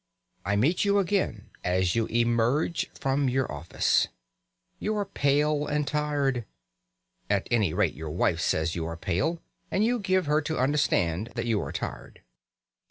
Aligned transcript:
I 0.43 0.55
meet 0.55 0.83
you 0.83 0.97
again 0.97 1.51
as 1.63 1.93
you 1.95 2.07
emerge 2.07 2.89
from 2.95 3.29
your 3.29 3.51
office. 3.51 4.07
You 4.79 4.97
are 4.97 5.05
pale 5.05 5.67
and 5.67 5.85
tired. 5.87 6.43
At 7.29 7.47
any 7.51 7.71
rate, 7.71 7.93
your 7.93 8.09
wife 8.09 8.41
says 8.41 8.73
you 8.75 8.87
are 8.87 8.97
pale, 8.97 9.39
and 9.69 9.85
you 9.85 9.99
give 9.99 10.25
her 10.25 10.41
to 10.41 10.57
understand 10.57 11.29
that 11.35 11.45
you 11.45 11.61
are 11.61 11.71
tired. 11.71 12.23